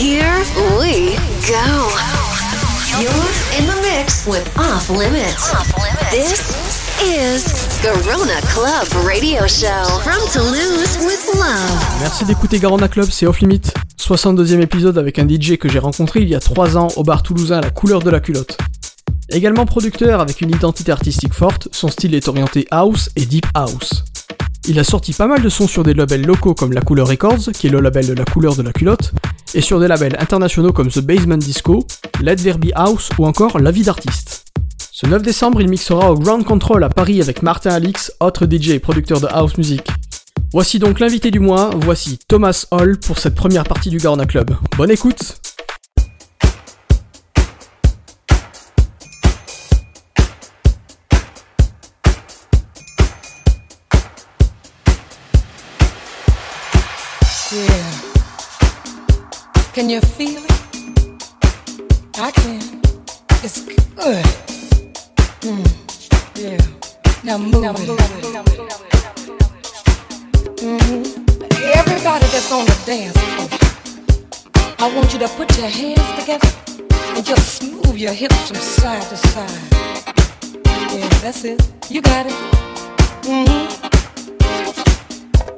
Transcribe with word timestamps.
Here 0.00 0.32
we 0.78 1.14
go. 1.46 1.90
You're 2.98 3.10
in 3.58 3.66
the 3.66 3.76
mix 3.82 4.26
with 4.26 4.48
Off 4.56 4.88
Limits. 4.88 5.52
This 6.10 6.56
is 7.04 7.44
Garona 7.82 8.40
Club 8.48 8.88
Radio 9.06 9.46
Show 9.46 10.00
from 10.00 10.18
Toulouse 10.32 10.96
with 11.04 11.22
love. 11.34 12.00
Merci 12.00 12.24
d'écouter 12.24 12.58
Garona 12.58 12.88
Club, 12.88 13.08
c'est 13.10 13.26
Off 13.26 13.40
Limit. 13.40 13.60
62e 13.98 14.62
épisode 14.62 14.96
avec 14.96 15.18
un 15.18 15.28
DJ 15.28 15.58
que 15.58 15.68
j'ai 15.68 15.78
rencontré 15.78 16.20
il 16.20 16.30
y 16.30 16.34
a 16.34 16.40
3 16.40 16.78
ans 16.78 16.88
au 16.96 17.02
bar 17.02 17.22
toulousain 17.22 17.60
La 17.60 17.68
Couleur 17.68 18.00
de 18.00 18.08
la 18.08 18.20
Culotte. 18.20 18.56
Également 19.28 19.66
producteur 19.66 20.22
avec 20.22 20.40
une 20.40 20.48
identité 20.48 20.92
artistique 20.92 21.34
forte, 21.34 21.68
son 21.72 21.88
style 21.88 22.14
est 22.14 22.26
orienté 22.26 22.66
house 22.70 23.10
et 23.16 23.26
deep 23.26 23.44
house. 23.52 24.02
Il 24.66 24.78
a 24.78 24.84
sorti 24.84 25.12
pas 25.12 25.26
mal 25.26 25.42
de 25.42 25.48
sons 25.50 25.68
sur 25.68 25.82
des 25.82 25.92
labels 25.92 26.24
locaux 26.24 26.54
comme 26.54 26.72
La 26.72 26.80
Couleur 26.80 27.08
Records, 27.08 27.52
qui 27.52 27.66
est 27.66 27.70
le 27.70 27.80
label 27.80 28.06
de 28.06 28.14
la 28.14 28.24
couleur 28.24 28.56
de 28.56 28.62
la 28.62 28.72
culotte, 28.72 29.12
et 29.54 29.60
sur 29.60 29.80
des 29.80 29.88
labels 29.88 30.16
internationaux 30.18 30.72
comme 30.72 30.88
The 30.88 31.00
Basement 31.00 31.36
Disco, 31.36 31.86
Let 32.22 32.36
Verbi 32.36 32.72
House 32.74 33.08
ou 33.18 33.26
encore 33.26 33.58
La 33.58 33.70
Vie 33.70 33.82
d'artiste. 33.82 34.44
Ce 34.92 35.06
9 35.06 35.22
décembre, 35.22 35.60
il 35.60 35.68
mixera 35.68 36.12
au 36.12 36.18
Ground 36.18 36.44
Control 36.44 36.84
à 36.84 36.88
Paris 36.88 37.20
avec 37.20 37.42
Martin 37.42 37.70
Alix, 37.70 38.12
autre 38.20 38.46
DJ 38.46 38.70
et 38.70 38.78
producteur 38.78 39.20
de 39.20 39.26
house 39.26 39.56
music. 39.56 39.88
Voici 40.52 40.78
donc 40.78 41.00
l'invité 41.00 41.30
du 41.30 41.40
mois, 41.40 41.70
voici 41.74 42.18
Thomas 42.28 42.66
Hall 42.70 42.98
pour 42.98 43.18
cette 43.18 43.34
première 43.34 43.64
partie 43.64 43.88
du 43.88 43.98
Garna 43.98 44.26
Club. 44.26 44.50
Bonne 44.76 44.90
écoute 44.90 45.40
Can 59.80 59.88
you 59.88 60.02
feel 60.02 60.44
it? 60.44 60.52
I 62.18 62.30
can. 62.32 62.60
It's 63.42 63.64
good. 63.64 64.24
Mm. 65.40 65.64
Yeah. 66.36 66.60
Now 67.24 67.38
move 67.38 67.62
now 67.62 67.70
it. 67.70 67.88
Mm-hmm. 70.60 71.02
Everybody 71.78 72.26
that's 72.26 72.52
on 72.52 72.66
the 72.66 72.76
dance 72.84 73.16
floor, 73.16 73.48
I 74.80 74.94
want 74.94 75.14
you 75.14 75.18
to 75.20 75.28
put 75.28 75.56
your 75.56 75.68
hands 75.70 76.12
together 76.20 76.50
and 77.16 77.24
just 77.24 77.62
move 77.62 77.96
your 77.96 78.12
hips 78.12 78.48
from 78.48 78.56
side 78.58 79.00
to 79.00 79.16
side. 79.16 79.60
Yeah, 80.92 81.08
that's 81.22 81.42
it. 81.44 81.58
You 81.88 82.02
got 82.02 82.26
it. 82.26 82.34
Mm-hmm. 83.22 83.66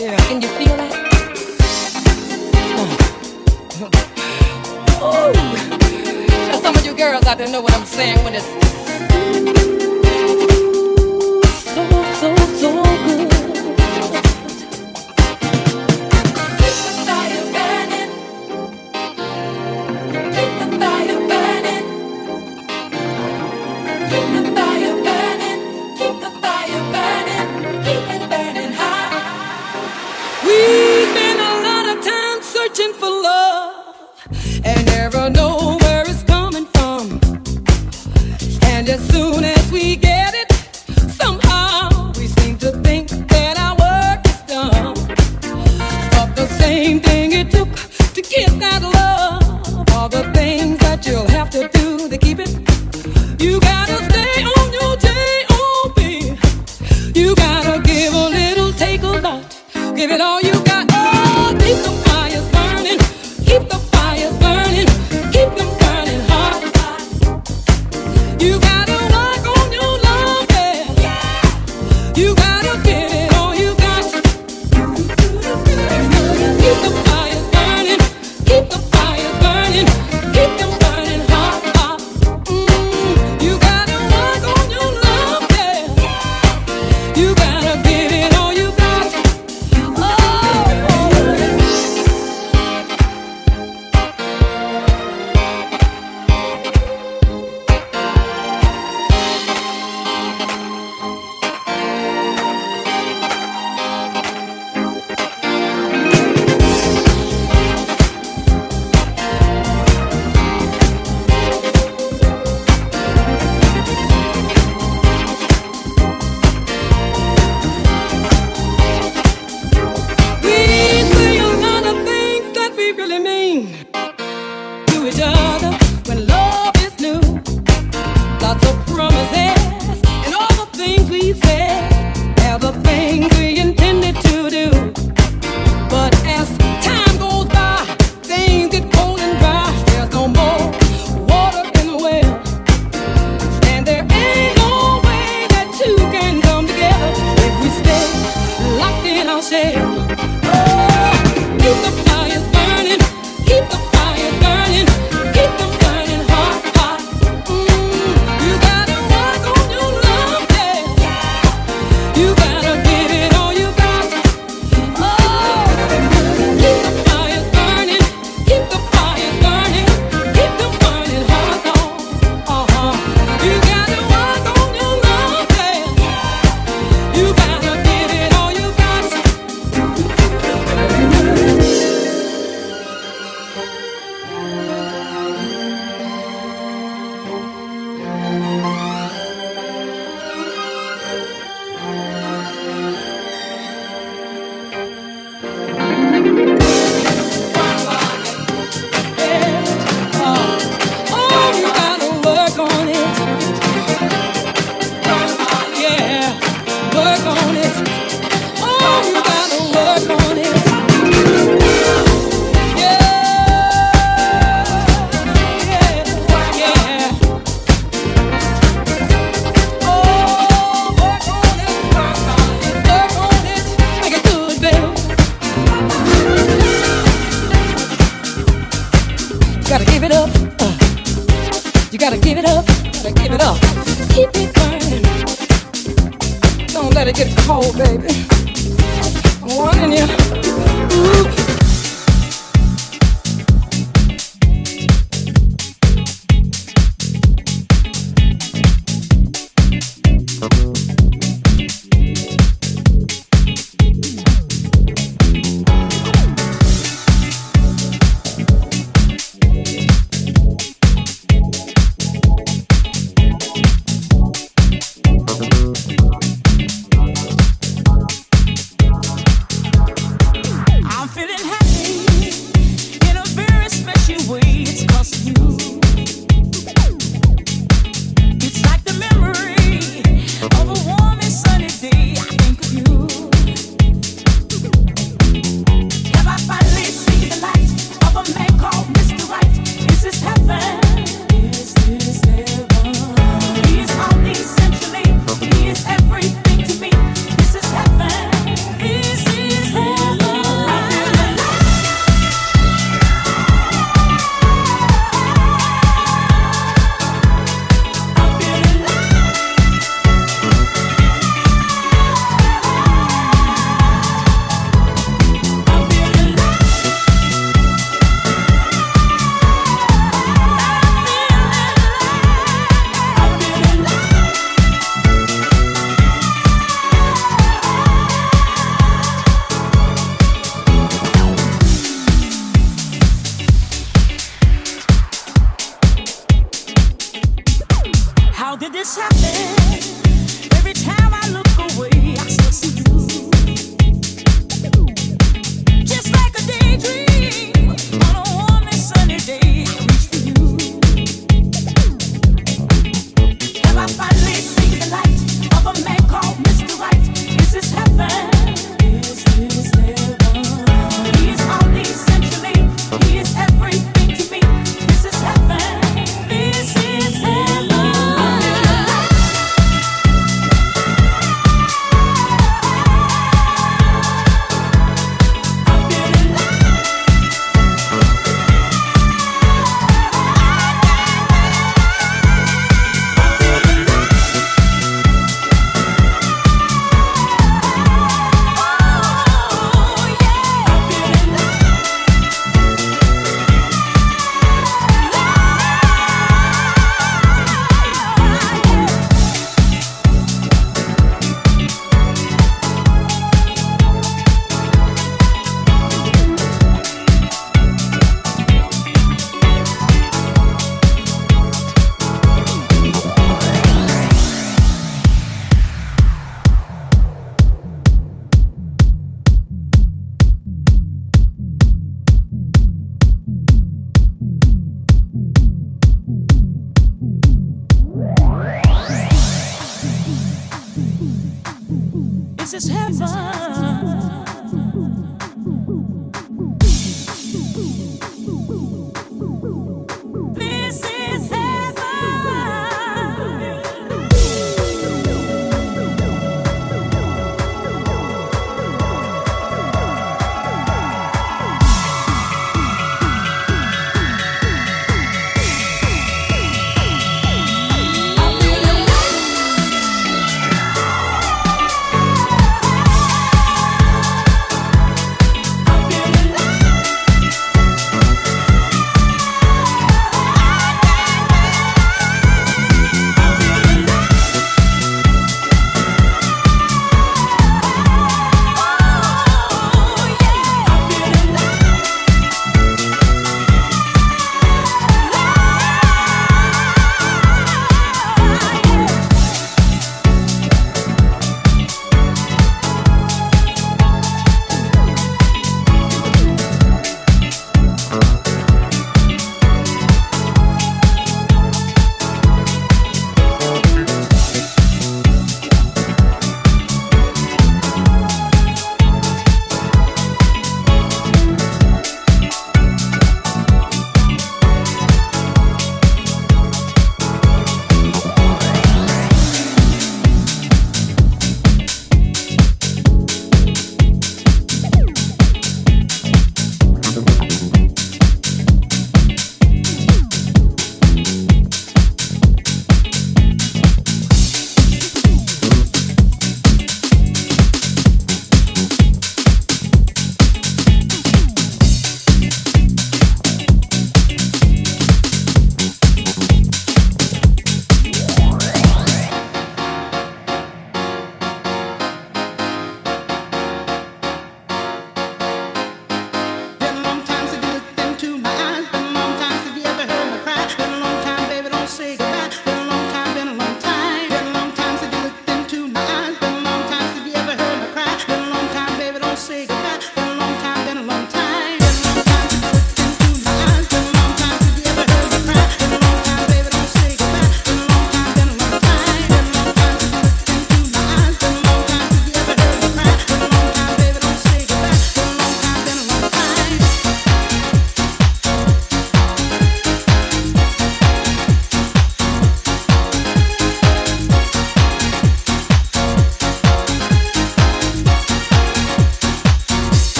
Yeah, 0.00 0.16
can 0.26 0.42
you 0.42 0.48
feel 0.48 0.76
that? 0.76 1.08
Now 5.00 6.58
some 6.60 6.74
of 6.76 6.84
you 6.84 6.94
girls 6.94 7.24
out 7.26 7.38
there 7.38 7.48
know 7.48 7.60
what 7.60 7.72
I'm 7.72 7.84
saying 7.86 8.24
when 8.24 8.34
it's 8.34 8.44
so, 11.62 11.82
so, 12.20 12.36
so 12.60 12.82
good. 13.06 13.30
Keep 16.58 16.76
the 16.84 16.92
fire 17.06 17.44
burning. 17.54 18.10
Keep 20.34 20.52
the 20.58 20.66
fire 20.80 21.20
burning. 21.30 21.84
Keep 24.10 24.26
the 24.34 24.42
fire 24.56 24.96
burning. 25.06 25.60
Keep 25.98 26.16
the 26.24 26.30
fire 26.42 26.82
burning. 26.92 27.48
Keep 27.84 28.04
it 28.16 28.22
burning 28.30 28.72
high. 28.72 29.14
We 30.44 30.58
spend 31.12 31.40
a 31.40 31.52
lot 31.68 31.86
of 31.96 32.04
time 32.04 32.42
searching 32.42 32.92
for 32.94 33.06
love 33.08 33.12
and 33.12 33.22
never 33.22 33.27
know 35.30 35.57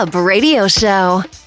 Club 0.00 0.14
Radio 0.14 0.66
Show. 0.66 1.39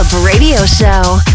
Club 0.00 0.24
Radio 0.24 0.64
Show. 0.64 1.29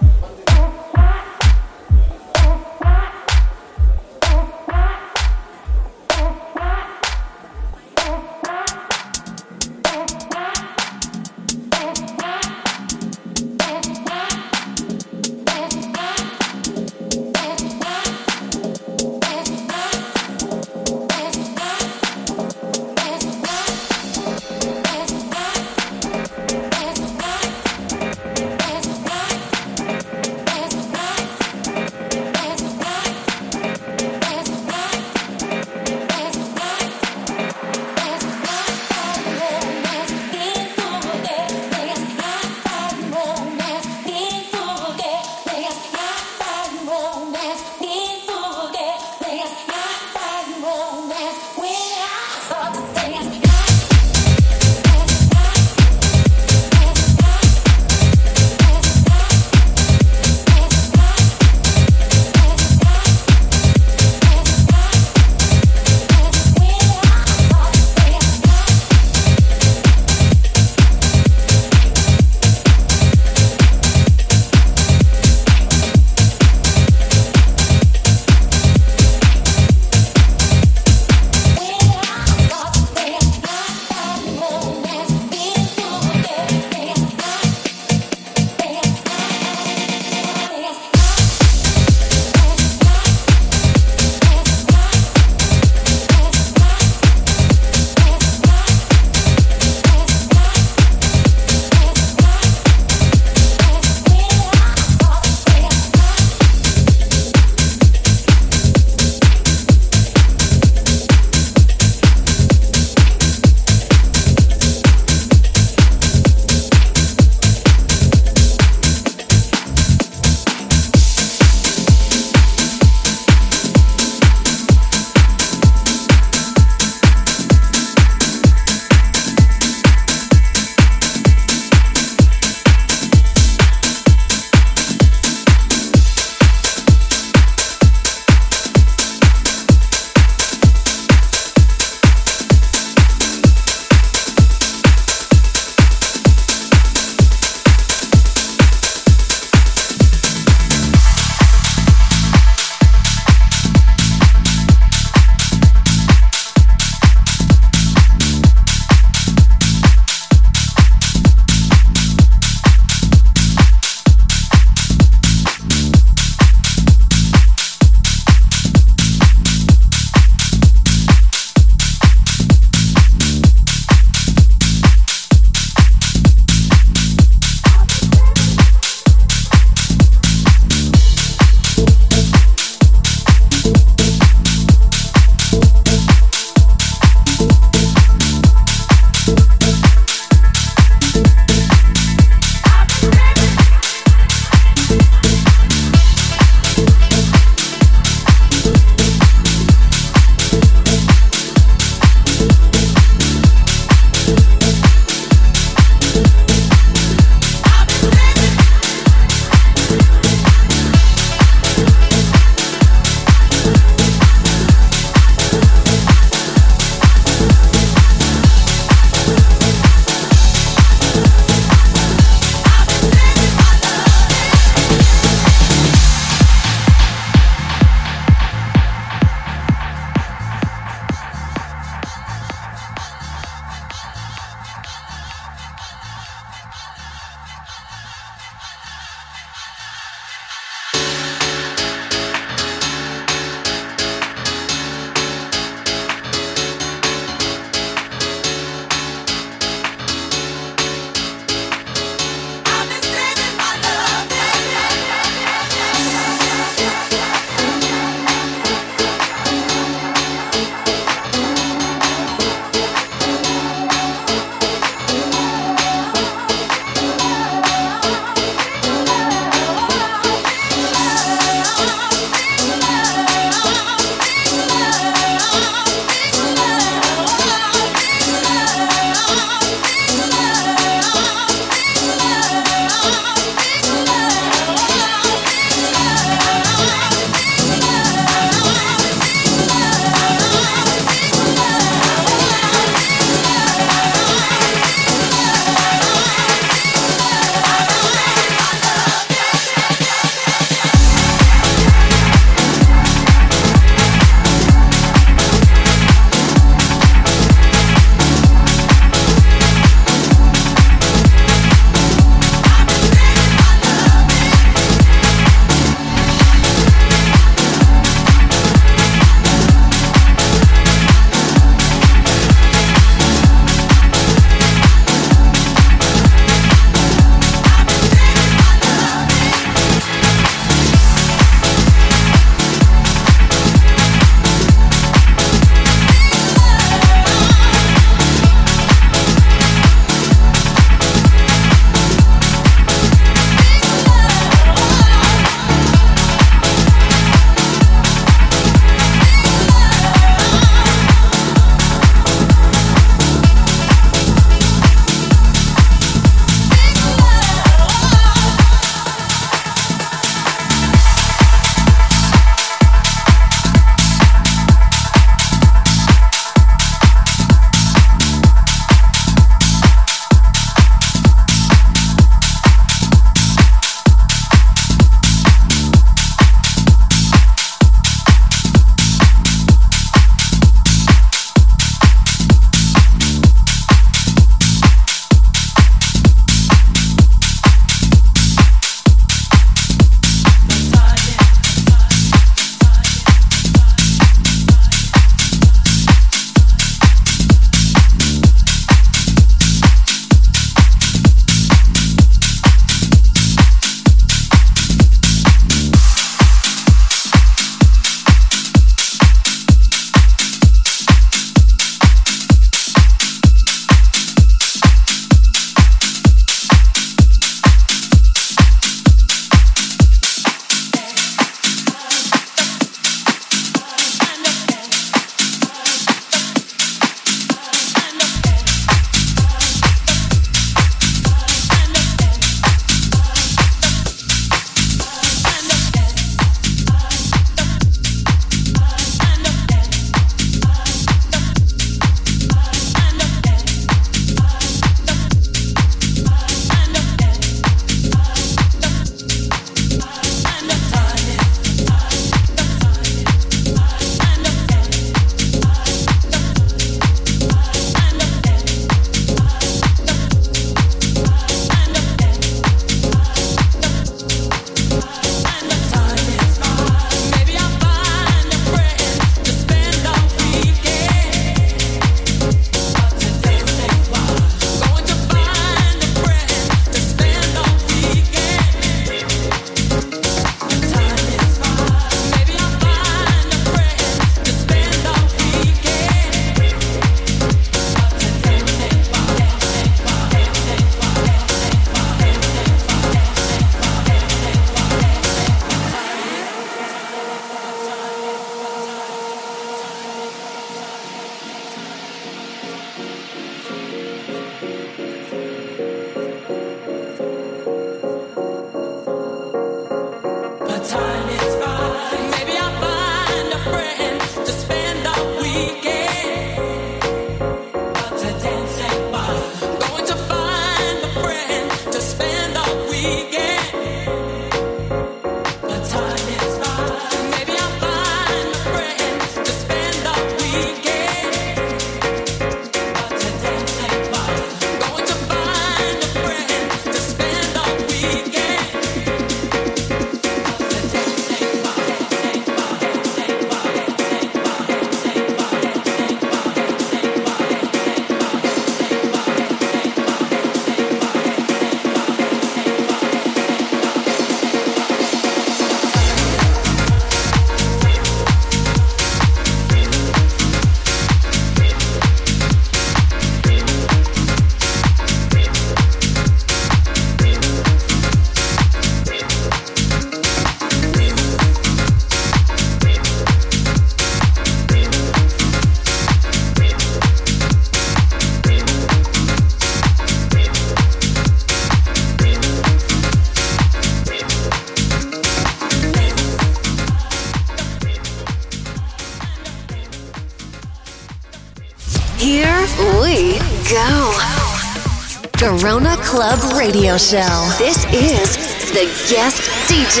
This 596.72 597.84
is 597.92 598.38
the 598.72 598.88
guest 599.06 599.42
DJ 599.68 600.00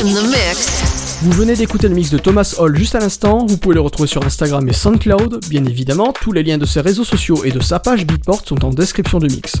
in 0.00 0.14
the 0.14 0.26
mix. 0.26 1.20
Vous 1.20 1.32
venez 1.32 1.54
d'écouter 1.54 1.86
le 1.86 1.94
mix 1.94 2.08
de 2.08 2.16
Thomas 2.16 2.54
Hall 2.58 2.74
juste 2.78 2.94
à 2.94 2.98
l'instant, 2.98 3.44
vous 3.44 3.58
pouvez 3.58 3.74
le 3.74 3.82
retrouver 3.82 4.08
sur 4.08 4.24
Instagram 4.24 4.66
et 4.66 4.72
SoundCloud, 4.72 5.44
bien 5.50 5.62
évidemment, 5.66 6.14
tous 6.14 6.32
les 6.32 6.42
liens 6.42 6.56
de 6.56 6.64
ses 6.64 6.80
réseaux 6.80 7.04
sociaux 7.04 7.44
et 7.44 7.50
de 7.50 7.60
sa 7.60 7.78
page 7.78 8.06
Beatport 8.06 8.40
sont 8.46 8.64
en 8.64 8.70
description 8.70 9.18
de 9.18 9.26
mix. 9.26 9.52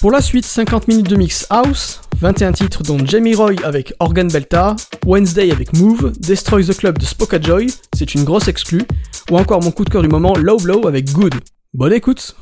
Pour 0.00 0.10
la 0.10 0.22
suite, 0.22 0.46
50 0.46 0.88
minutes 0.88 1.10
de 1.10 1.16
mix 1.16 1.46
house, 1.50 2.00
21 2.18 2.52
titres 2.52 2.82
dont 2.82 2.96
Jamie 3.04 3.34
Roy 3.34 3.56
avec 3.62 3.92
Organ 4.00 4.28
Belta, 4.28 4.76
Wednesday 5.04 5.50
avec 5.50 5.76
Move, 5.76 6.12
Destroy 6.20 6.64
the 6.64 6.74
Club 6.74 6.96
de 6.96 7.04
Spoka 7.04 7.38
Joy, 7.38 7.66
c'est 7.94 8.14
une 8.14 8.24
grosse 8.24 8.48
exclue, 8.48 8.84
ou 9.30 9.36
encore 9.36 9.62
mon 9.62 9.72
coup 9.72 9.84
de 9.84 9.90
cœur 9.90 10.00
du 10.00 10.08
moment 10.08 10.34
Low 10.36 10.56
Blow 10.56 10.88
avec 10.88 11.12
Good. 11.12 11.34
Bonne 11.74 11.92
écoute 11.92 12.34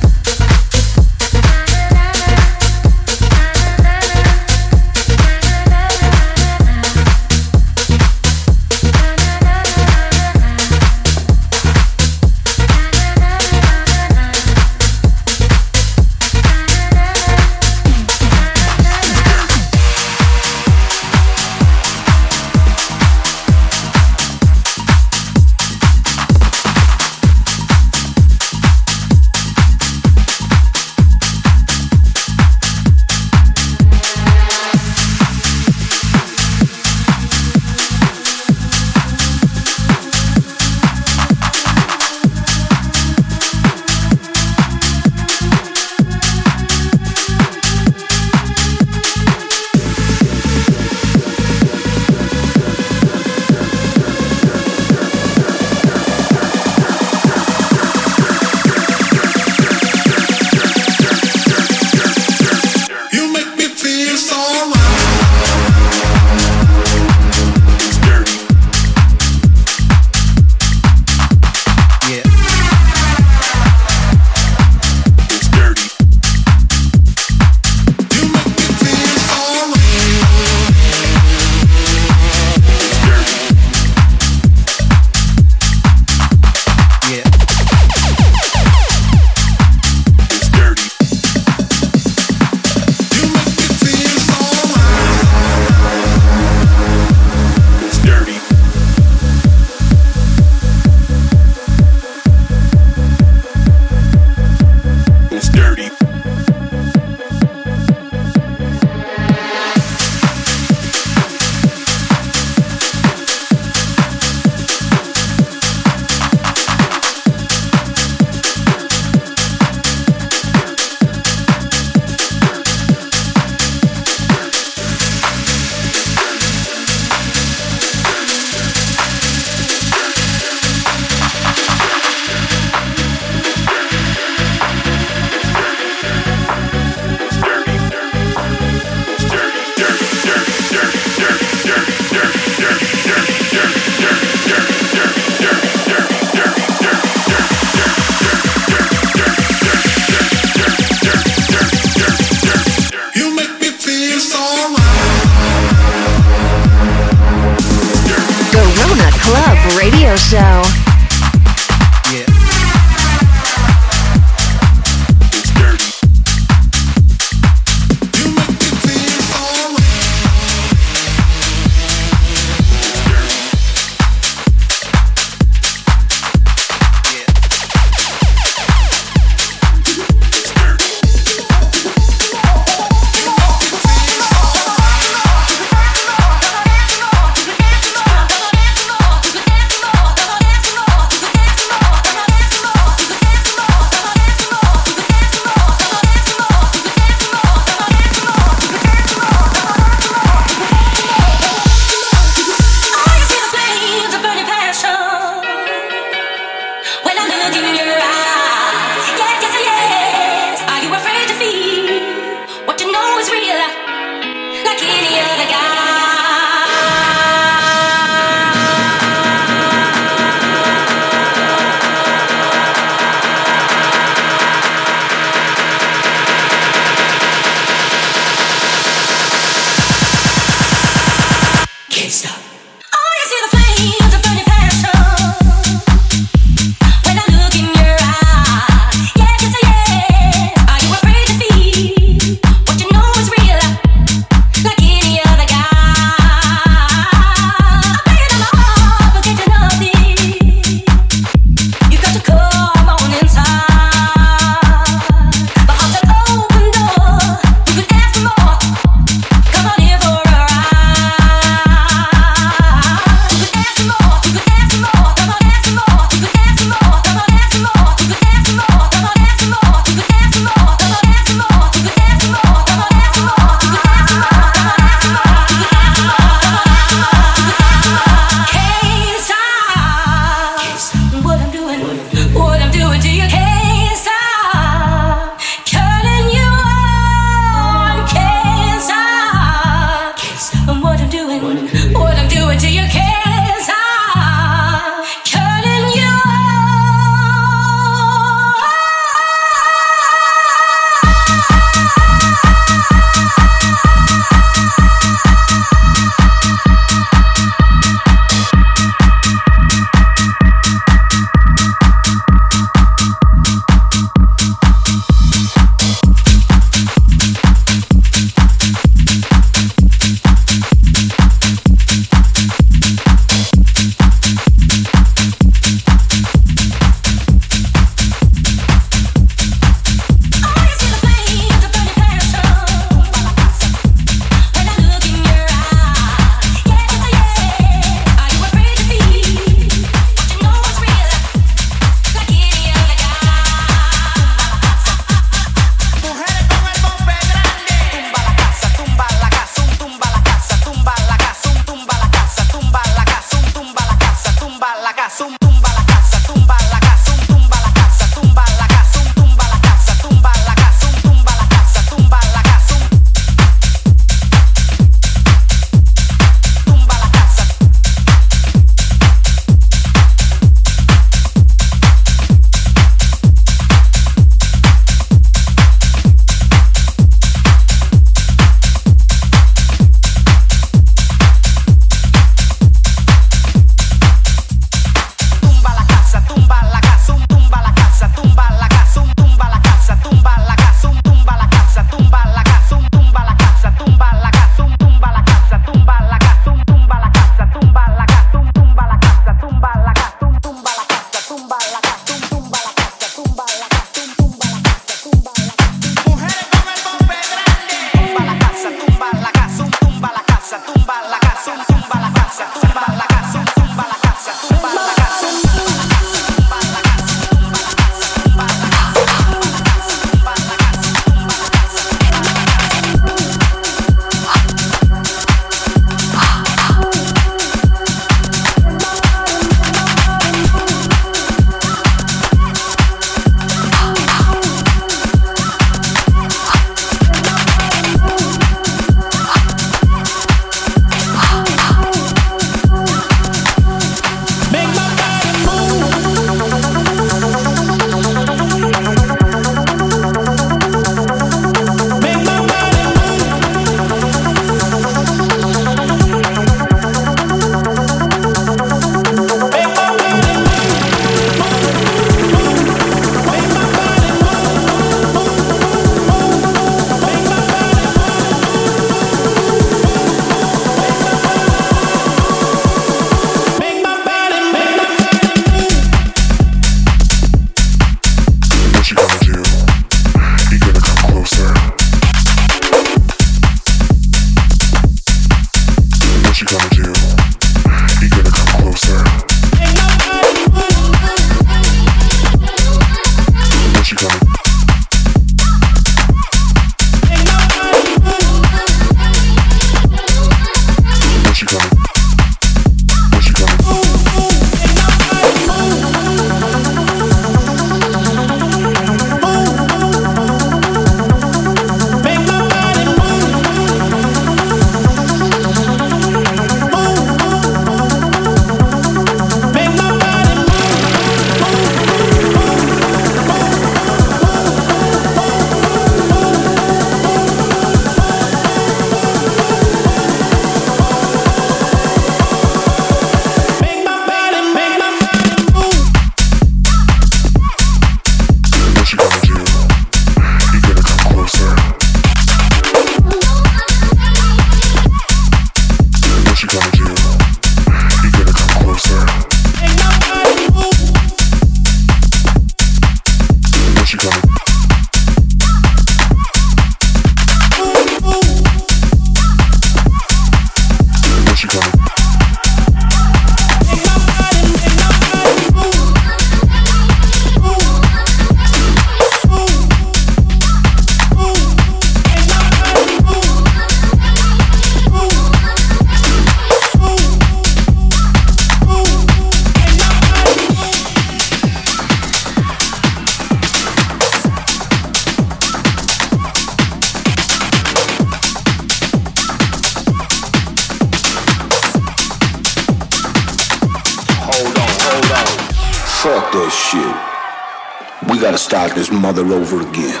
mother 599.02 599.26
over 599.34 599.68
again. 599.68 600.00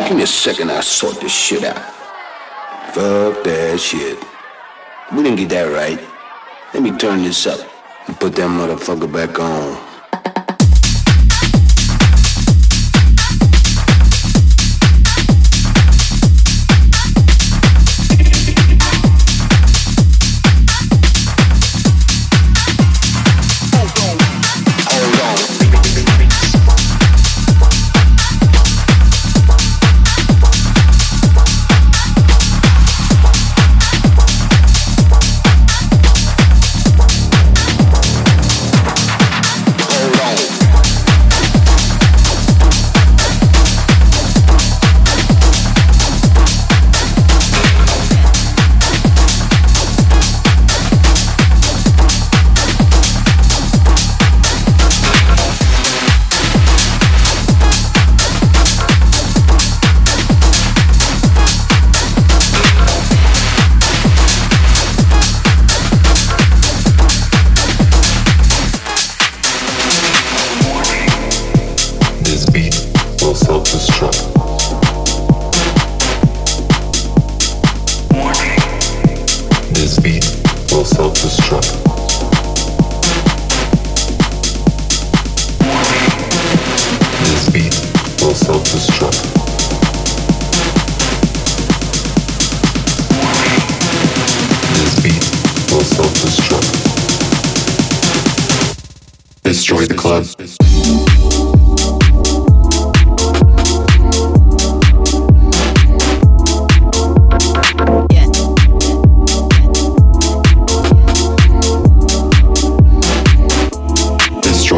Give 0.00 0.16
me 0.16 0.24
a 0.24 0.26
second, 0.26 0.72
I'll 0.72 0.82
sort 0.82 1.20
this 1.20 1.32
shit 1.32 1.62
out. 1.62 1.80
Fuck 2.92 3.44
that 3.44 3.78
shit. 3.78 4.18
We 5.12 5.22
didn't 5.22 5.36
get 5.36 5.50
that 5.50 5.70
right. 5.72 6.00
Let 6.74 6.82
me 6.82 6.90
turn 6.98 7.22
this 7.22 7.46
up 7.46 7.60
and 8.08 8.18
put 8.18 8.34
that 8.34 8.50
motherfucker 8.50 9.10
back 9.12 9.38
on. 9.38 9.87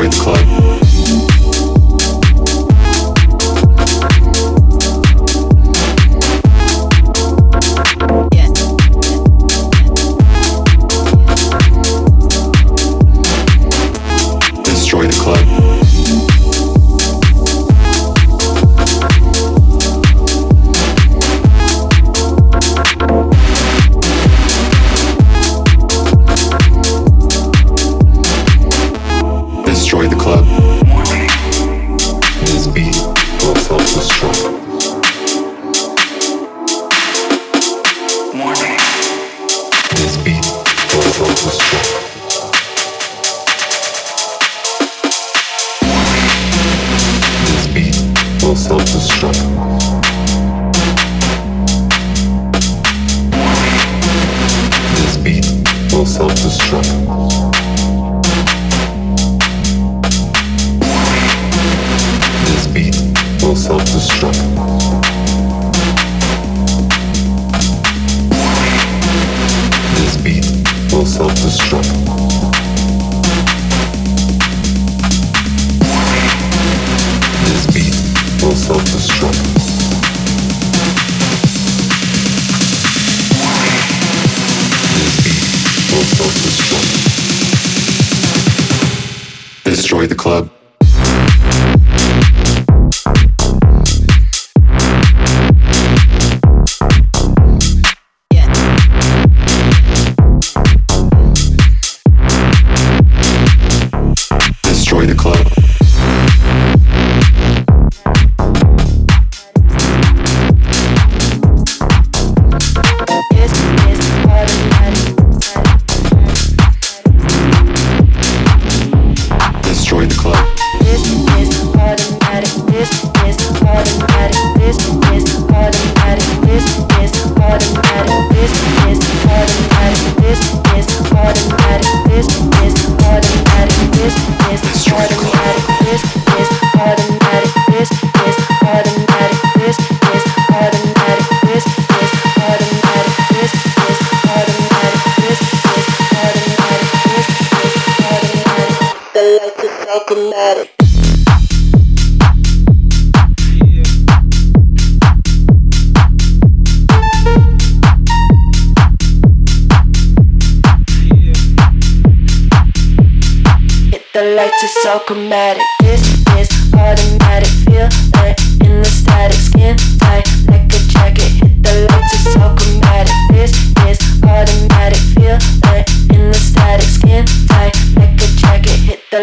Poets 0.00 0.18
Club. 0.18 0.49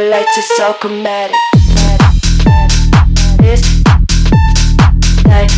the 0.08 0.12
lights 0.12 0.38
are 0.38 0.42
so 0.42 0.74
chromatic. 0.74 1.36
This 3.40 3.62
night, 5.26 5.52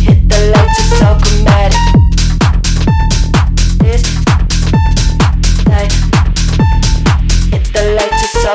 hit 0.00 0.26
the 0.28 0.40
lights 0.54 0.78
are 0.80 0.96
so. 1.00 1.08
This 3.84 4.02
night, 5.66 5.92
hit 7.52 7.64
the 7.74 7.84
lights 7.94 8.24
are 8.24 8.40
so. 8.40 8.52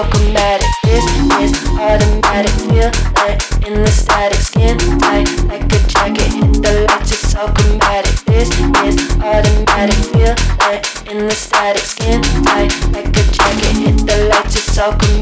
This 0.83 1.05
is 1.43 1.51
automatic, 1.77 2.51
feel 2.65 2.89
like 3.17 3.41
in 3.67 3.83
the 3.83 3.91
static, 3.91 4.39
skin 4.39 4.77
tight 4.97 5.29
like 5.43 5.65
a 5.65 5.79
jacket. 5.87 6.33
Hit 6.33 6.53
the 6.63 6.87
lights 6.87 7.11
are 7.11 7.27
so 7.29 7.47
chromatic. 7.53 8.15
This 8.25 8.49
is 8.87 8.95
automatic, 9.21 9.95
feel 10.11 10.33
like 10.59 11.11
in 11.11 11.27
the 11.27 11.35
static 11.35 11.98
lights, 14.89 15.18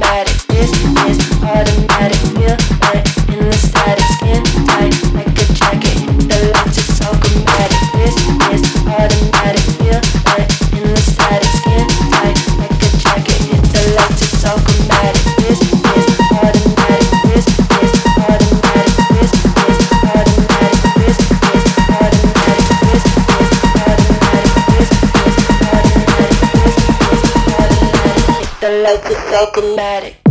Lights, 28.97 29.11
it's 29.11 29.29
so 29.29 30.26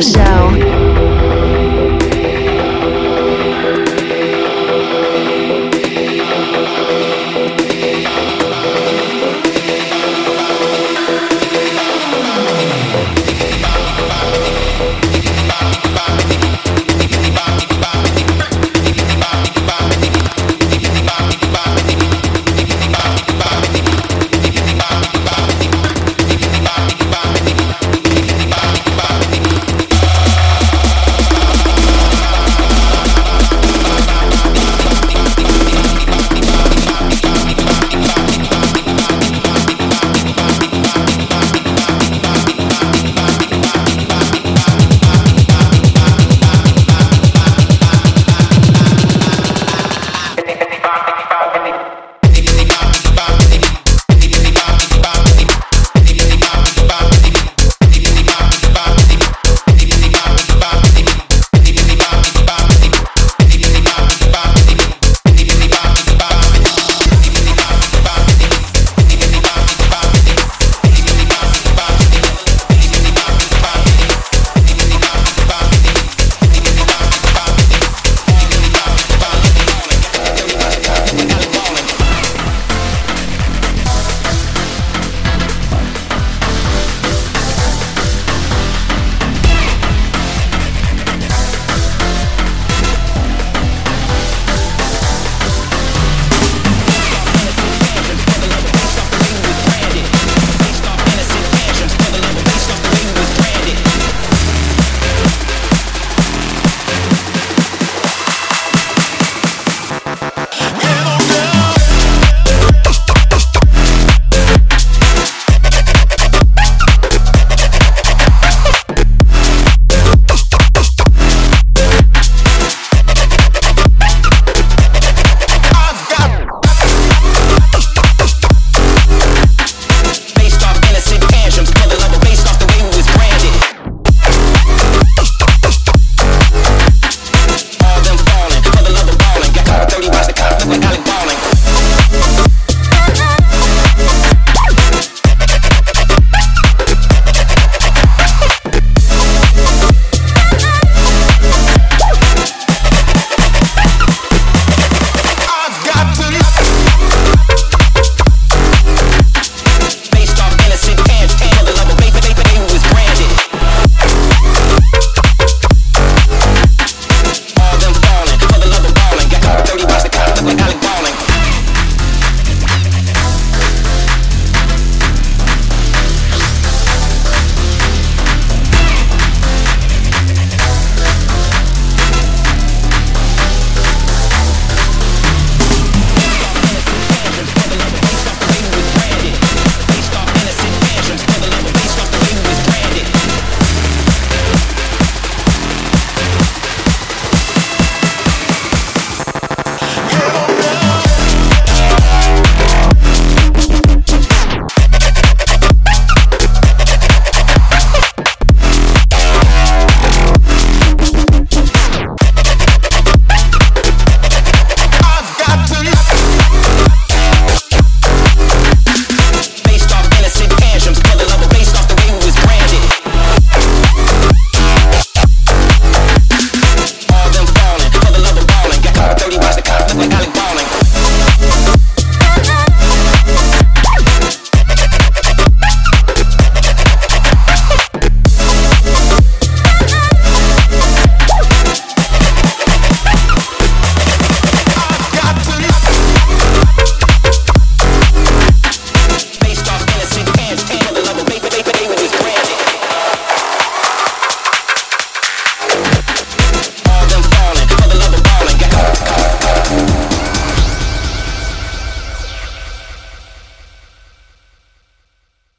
Club 0.00 0.57